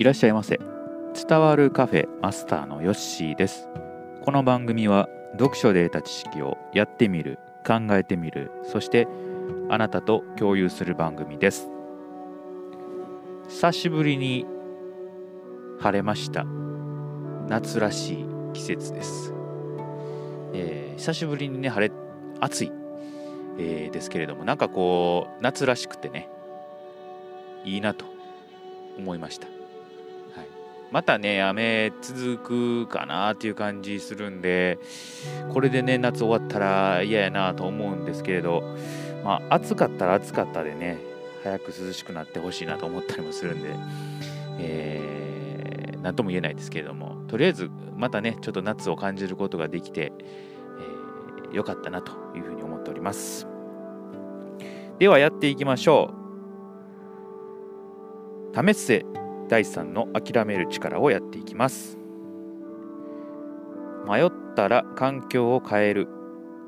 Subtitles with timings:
[0.00, 0.58] いらっしゃいませ。
[1.28, 3.68] 伝わるカフェマスターのヨッシーです。
[4.22, 9.06] この番組は読書で得た知識をやってみる考えてみるそして
[9.68, 11.68] あなたと共有する番組です。
[13.50, 14.46] 久しぶりに
[15.80, 16.46] 晴れました。
[17.50, 19.34] 夏らしい季節です、
[20.54, 21.94] えー、久しぶりにね晴れ
[22.40, 22.72] 暑い、
[23.58, 26.30] えー、ですけれどもなんかこう夏らしくてね
[27.66, 28.06] いいなと
[28.96, 29.46] 思いました、
[30.90, 34.78] またね雨続くかなっていう感じするんで
[35.52, 38.62] これでね夏終わったら嫌やなと思うんですけれど
[39.24, 40.98] まあ暑かったら暑かったでね
[41.42, 43.74] 早く涼しくなってほしいなと思ったりもするんで、
[44.58, 50.12] えー、何とも言えないですけれどもとりあえずまたねちょっと夏を感じることができて、
[51.46, 53.46] えー、よかったなというふうに思っております。
[54.98, 56.20] ではやっていきましょう。
[58.54, 59.06] 試せ
[59.50, 61.98] 第3の諦める力をやっていきます
[64.08, 66.08] 迷ったら環境を変える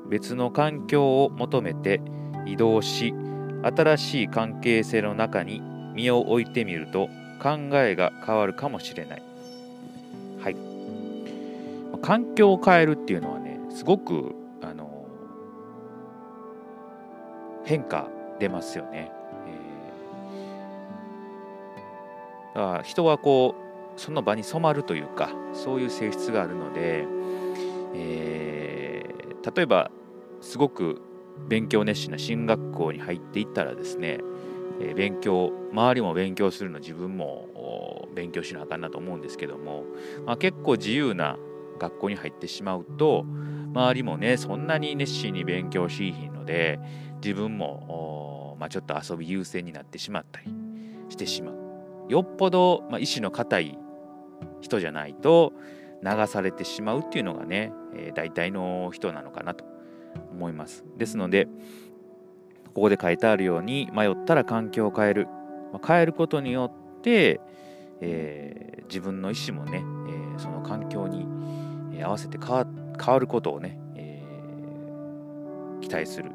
[0.09, 2.01] 別の環境を求めて
[2.45, 3.13] 移動し
[3.63, 5.61] 新しい関係性の中に
[5.95, 7.07] 身を置いてみると
[7.41, 9.23] 考えが変わるかもしれない。
[10.39, 10.55] はい。
[12.01, 15.05] 環境を変えるっていうのはね、すごく、あの、
[17.65, 18.07] 変化
[18.39, 19.11] 出ますよね。
[19.47, 19.62] えー、
[22.53, 23.55] だから人はこ
[23.97, 27.05] う、その場に染まるというか、そういう性質があるので、
[27.93, 29.91] えー、例えば、
[30.41, 31.01] すごく
[31.47, 34.19] 勉強熱心な進学校に入っていったらですね、
[34.79, 39.83] え勉強周りも勉強するの自分も勉強しなあかんなと思うんですけども、
[40.25, 41.37] まあ、結構自由な
[41.79, 43.25] 学校に入ってしまうと
[43.73, 46.79] 周りもねそんなに熱心に勉強しいひんので
[47.23, 50.47] 自分も、まあ、ちょっと遊び優先になってしまったり
[51.09, 51.62] してしまう。
[52.09, 53.77] よっぽど、まあ、意志の固い
[54.61, 55.53] 人じゃないと
[56.03, 59.65] 流されてしまうっていうのがね、えー、大体の人なのかなと
[60.31, 60.83] 思います。
[60.97, 61.47] ですので、
[62.73, 65.27] ここで書いてあるように、迷ったら環境を変える。
[65.71, 67.39] まあ変えることによって、
[68.01, 71.25] えー、自分の意思もね、えー、その環境に
[72.03, 72.67] 合わせて変わ
[73.01, 76.31] 変わることをね、えー、期待する、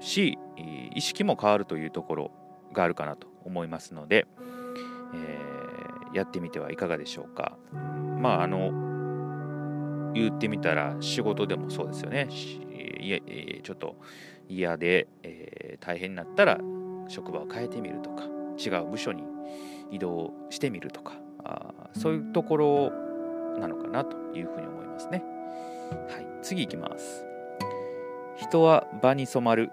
[0.00, 0.38] し、
[0.94, 2.30] 意識も変わるというところ
[2.72, 4.26] があるかなと思いますので、
[5.14, 7.56] えー、やってみてはいかがでしょうか。
[8.18, 12.28] まあ、あの、言ってみたら仕事でもそうですよね。
[12.30, 13.96] いえちょっと
[14.48, 16.58] 嫌で、えー、大変になったら
[17.08, 18.24] 職場を変えてみるとか
[18.58, 19.22] 違う部署に
[19.90, 21.12] 移動してみるとか
[21.44, 22.90] あそういうところ
[23.60, 25.22] なのかなというふうに思いますね。
[26.08, 27.24] はい、次いきます。
[28.36, 29.70] 人は場に染まる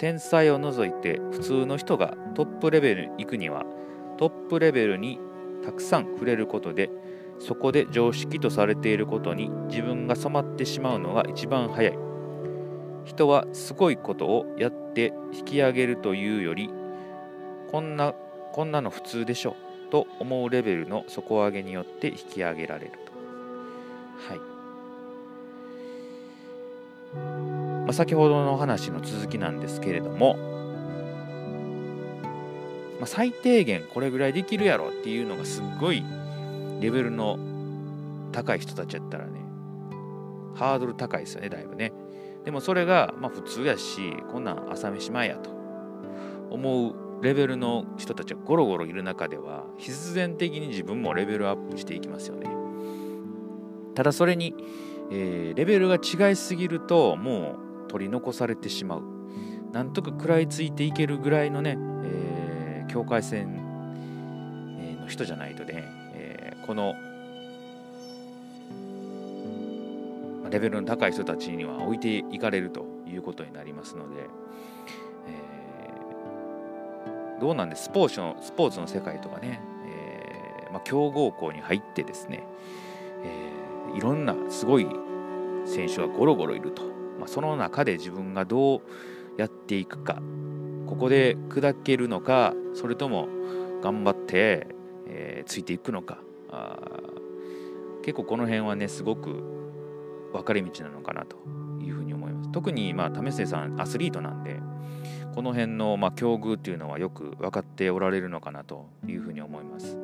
[0.00, 3.66] 天才を除いて普通の人がトップレベルに行くには
[4.16, 5.20] トップレベルに
[5.62, 6.88] たくさん触れることで
[7.38, 11.98] そこで常識とされていることに自分が染まってしまうのが一番早い。
[13.04, 16.70] 人はすごいことをやって引き上げるというより
[17.70, 18.14] こんな
[18.52, 19.54] こんなの普通でしょ
[19.90, 23.12] と思うレベルの底上げによって引き上げられると。
[24.32, 24.40] は
[27.46, 27.49] い。
[27.90, 30.36] まあ、先ほどの話の続きなんですけれども、
[33.00, 36.04] まあ、最低限これぐらいできるやろっていうのがすっごい
[36.80, 37.36] レベルの
[38.30, 39.40] 高い人たちやったらね、
[40.54, 41.92] ハードル高いですよね、だいぶね。
[42.44, 45.50] でもそれが、まあ普通やし、こんなん朝飯前やと
[46.48, 52.46] 思うレベルの人たちがゴロゴロいる中では、必然的に自分もレベルアップしていきますよね。
[53.96, 54.54] ただそれに、
[55.10, 59.02] えー、レベルが違いすぎると、もう取り残されてしまう。
[59.72, 63.56] なんとか食らいついていけるぐらいのね、えー、境界線
[65.00, 66.94] の人じゃないとねえ、この
[70.50, 74.28] レベルの高い人たちには置いていかれるということになりますので、
[75.26, 82.44] えー、どうなんでスポーツのスポーツの世界とかね、えーまあ、強豪校に入ってですね、
[83.24, 84.86] えー、いろんなすごい
[85.66, 88.80] 選手がゴロゴロいると、まあ、その中で自分がどう
[89.36, 90.20] やっていくか
[90.86, 93.28] ここで砕けるのかそれとも
[93.82, 94.66] 頑張って、
[95.06, 96.18] えー、ついていくのか
[96.50, 96.76] あ
[98.02, 99.42] 結構この辺はねすごく
[100.32, 101.36] 分かれ道なのかなと
[101.80, 102.52] いうふうに思います。
[102.52, 104.60] 特にまあ為末さんアスリートなんで
[105.34, 109.96] この辺のまあ境遇っていうのはよく分かっておられるのかなというふうに思います。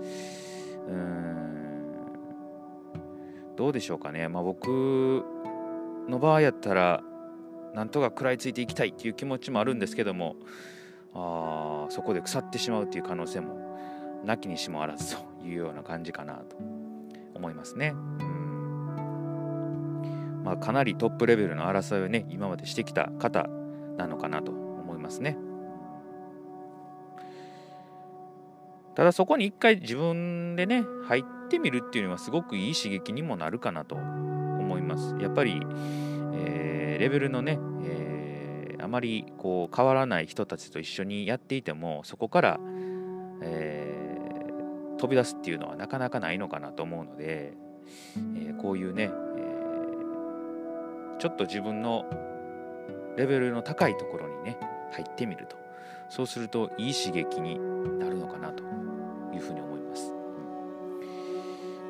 [0.89, 1.37] うん。
[3.57, 4.29] どうでしょうかね。
[4.29, 5.25] まあ僕
[6.09, 7.03] の場合やったら
[7.77, 10.37] なんとか食らいついていきたいっていう気持ちもあるんですけども
[11.15, 13.79] あそこで腐ってしまうっていう可能性も
[14.25, 16.57] なきにしもあらずというような感じかなと
[17.35, 17.93] 思いますね。
[17.95, 18.47] うん
[20.43, 23.47] まあ、かなりトップレベルの争いをね今までしてきた方
[23.99, 25.37] なのかなと思いますね。
[28.95, 33.99] ただそこに一回自分でね入ってみるっていうのはすごくいい刺激にもなるかなと
[34.67, 35.15] 思います。
[35.21, 35.61] やっぱり、
[36.35, 42.61] えー、レベルのね、えー、あまりこう変わらない人たちと一緒にやっていてもそこから、
[43.43, 47.55] えー、飛び出すっていうのはなかなかないのかなと思うので、
[48.37, 49.47] えこういうね、え
[51.19, 52.05] ちょっと自分の
[53.17, 54.59] レベルの高いところにね
[54.93, 55.57] 入ってみると
[56.09, 57.59] そうするといい刺激に
[57.99, 58.63] なるのかなと
[59.33, 59.66] いうふうに思います。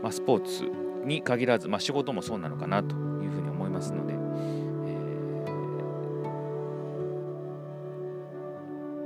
[0.07, 0.71] まあ、スポーツ
[1.05, 4.17] に限らず、まあ、仕事もそうなのかなというふうに思いますので、え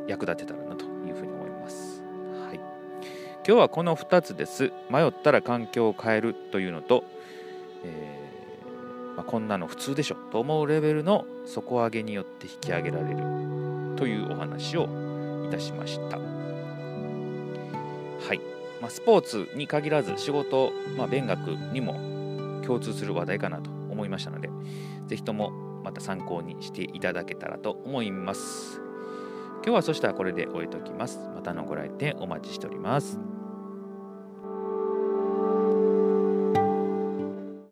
[0.07, 2.03] ー、役立てたらなというふうに思います。
[2.47, 2.63] はい、今
[3.45, 4.73] 日はこの2つです。
[4.91, 7.03] 迷ったら環境を変えるというのと、
[7.83, 13.17] えーまあ、こんなの普通でしょと思うレベルの底上げによって引き上げられる
[13.97, 14.87] というお話を
[15.47, 16.19] いたしました。
[16.19, 16.25] は
[18.35, 21.95] いまあ、スポーツに限らず仕事、まあ、勉学にも
[22.65, 24.49] 共通する話題かなと思いましたので
[25.07, 25.51] 是非とも
[25.83, 28.81] また参考にしていただけたらと思います。
[29.63, 31.19] 今日はそしたらこれで終えておきます。
[31.35, 33.40] またのご来店お待ちしております。